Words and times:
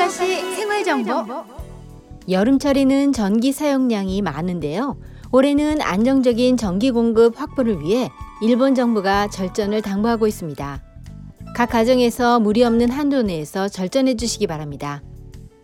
후쿠오카시 0.00 0.54
생활 0.54 0.82
정보. 0.82 1.44
여름철에는 2.28 3.12
전기 3.12 3.52
사용량이 3.52 4.22
많은데요. 4.22 4.96
올해는 5.30 5.82
안정적인 5.82 6.56
전기 6.56 6.90
공급 6.90 7.38
확보를 7.38 7.80
위해 7.80 8.08
일본 8.42 8.74
정부가 8.74 9.28
절전을 9.28 9.82
당부하고 9.82 10.26
있습니다. 10.26 10.82
각 11.54 11.70
가정에서 11.70 12.40
무리 12.40 12.64
없는 12.64 12.90
한도 12.90 13.22
내에서 13.22 13.68
절전해 13.68 14.16
주시기 14.16 14.46
바랍니다. 14.46 15.02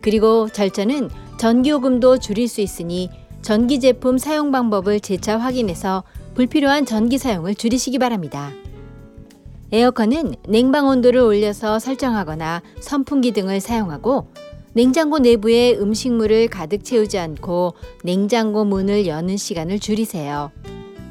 그리고 0.03 0.49
절전은 0.49 1.09
전기요금도 1.39 2.19
줄일 2.19 2.49
수 2.49 2.61
있으니 2.61 3.11
전기 3.41 3.81
제품 3.81 4.19
사용 4.19 4.51
방법을 4.51 5.01
재차 5.01 5.39
확인해서 5.39 6.05
불필요한 6.35 6.85
전기 6.85 7.17
사용을 7.17 7.55
줄이시기 7.55 7.99
바랍니다. 7.99 8.53
에어컨은 9.73 10.37
냉방 10.49 10.87
온도를 10.87 11.21
올려서 11.21 11.81
설정하거나 11.81 12.63
선풍기 12.81 13.33
등을 13.33 13.61
사용하고 13.61 14.29
냉장고 14.75 15.19
내부에 15.19 15.75
음식물을 15.75 16.49
가득 16.49 16.85
채우지 16.85 17.19
않고 17.19 17.75
냉장고 18.05 18.65
문을 18.65 19.07
여는 19.07 19.37
시간을 19.37 19.81
줄이세요. 19.81 20.53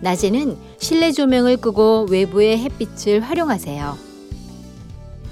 낮에는 0.01 0.55
실내 0.77 1.11
조명을 1.11 1.57
끄고 1.57 2.07
외부의 2.09 2.59
햇빛을 2.59 3.21
활용하세요. 3.21 3.97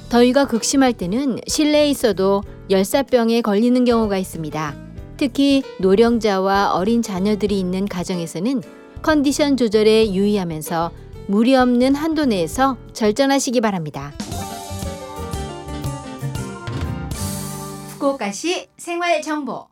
더위가 0.10 0.48
극심할 0.48 0.94
때는 0.94 1.40
실내에 1.48 1.90
있어도 1.90 2.44
열사병에 2.70 3.42
걸리는 3.42 3.86
경우가 3.86 4.18
있습니다. 4.18 4.76
특히 5.18 5.64
노령자와 5.80 6.74
어린 6.74 7.02
자녀들이 7.02 7.60
있는 7.60 7.86
가정에서는 7.88 8.62
컨디션 9.02 9.58
조절에 9.58 10.14
유의하면서 10.14 10.92
무리 11.28 11.56
없는 11.56 11.96
한도 11.96 12.26
내에서 12.26 12.78
절전하시기 12.94 13.62
바랍니다. 13.62 14.12
후쿠오카시 17.94 18.68
생활 18.78 19.22
정보. 19.22 19.68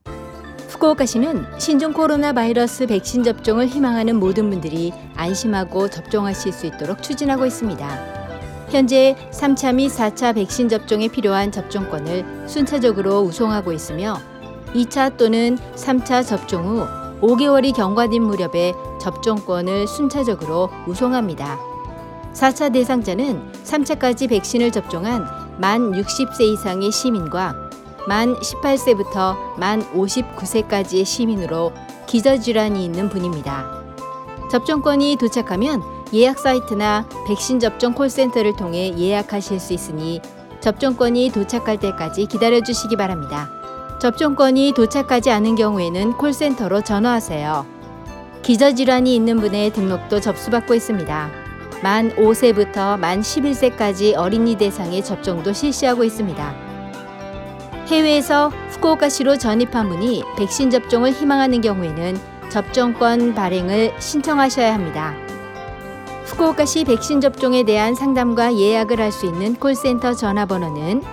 후쿠오카시는 0.70 1.60
신종 1.60 1.92
코로나 1.92 2.32
바이러스 2.32 2.88
백신 2.88 3.24
접종을 3.24 3.68
희망하는 3.68 4.16
모든 4.18 4.50
분들이 4.50 4.94
안심하고 5.16 5.90
접종하실 5.90 6.54
수 6.54 6.66
있도록 6.68 7.04
추진하고 7.04 7.46
있습니다. 7.46 8.22
현재 8.70 9.18
3차 9.32 9.76
및 9.76 9.90
4차 9.90 10.36
백신 10.36 10.70
접종에 10.70 11.10
필요한 11.10 11.52
접종권을 11.52 12.48
순차적으로 12.48 13.20
우송하고 13.20 13.74
있으며 13.74 14.18
2차 14.74 15.18
또는 15.18 15.58
3차 15.76 16.26
접종 16.26 16.66
후 16.66 17.01
5개월이 17.22 17.74
경과된 17.74 18.24
무렵에 18.24 18.74
접종권을 19.00 19.88
순차적으로 19.88 20.70
우송합니다. 20.88 21.60
4차 22.34 22.74
대상자는 22.74 23.52
3차까지 23.64 24.30
백신을 24.30 24.72
접종한 24.72 25.26
만 25.58 25.92
60세 25.92 26.42
이상의 26.42 26.92
시민과 26.92 27.56
만 28.08 28.36
18세부터 28.36 29.58
만 29.58 29.84
59세까지의 29.94 31.06
시민으로 31.06 31.72
기저질환이 32.08 32.84
있는 32.84 33.10
분입니다. 33.10 33.82
접종권이 34.50 35.18
도착하면 35.18 35.82
예약 36.14 36.40
사이트나 36.40 37.08
백신 37.28 37.60
접종 37.60 37.94
콜센터를 37.94 38.56
통해 38.56 38.94
예약하실 38.98 39.60
수 39.60 39.74
있으니 39.74 40.22
접종권이 40.60 41.32
도착할 41.32 41.78
때까지 41.78 42.26
기다려 42.26 42.62
주시기 42.62 42.98
바랍니다. 42.98 43.61
접종권이 44.02 44.74
도착하지 44.76 45.30
않은 45.30 45.54
경우에는 45.54 46.14
콜센터로 46.14 46.82
전화하세요. 46.82 47.68
기저질환이 48.42 49.16
있는 49.16 49.40
분의 49.40 49.74
등록도 49.74 50.20
접수받고 50.22 50.74
있습니다. 50.74 51.30
만 51.84 52.10
5세부터 52.16 52.98
만 52.98 53.22
11세까지 53.22 54.18
어린이 54.18 54.56
대상의 54.56 55.06
접종도 55.06 55.54
실시하고 55.54 56.04
있습니다. 56.04 56.56
해외에서 57.90 58.48
후쿠오카시로 58.70 59.38
전입한 59.38 59.90
분이 59.90 60.24
백신 60.36 60.72
접종을 60.72 61.12
희망하는 61.12 61.62
경우에는 61.62 62.18
접종권 62.50 63.36
발행을 63.36 63.94
신청하셔야 64.00 64.74
합니다. 64.74 65.14
후쿠오카시 66.26 66.86
백신 66.86 67.22
접종에 67.22 67.62
대한 67.62 67.94
상담과 67.94 68.56
예약을 68.58 69.00
할 69.00 69.12
수 69.12 69.28
있는 69.28 69.54
콜센터 69.54 70.16
전화번호는 70.16 71.04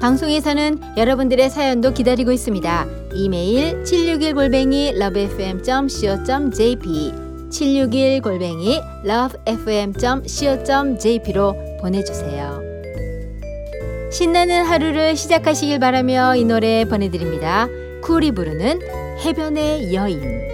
방송에서는 0.00 0.80
여러분들의 0.96 1.50
사연도 1.50 1.94
기다리고 1.94 2.32
있습니다. 2.32 2.86
이메일 3.14 3.84
761 3.84 4.34
골뱅이 4.34 4.88
lovefm.co.jp 4.88 7.14
761 7.50 8.20
골뱅이 8.20 8.80
lovefm.co.jp로 9.06 11.54
보내주세요. 11.80 12.60
신나는 14.10 14.64
하루를 14.64 15.16
시작하시길 15.16 15.78
바라며 15.78 16.36
이 16.36 16.44
노래 16.44 16.84
보내드립니다. 16.84 17.68
쿨이 18.02 18.32
부르는 18.32 18.80
해변의 19.24 19.94
여인. 19.94 20.53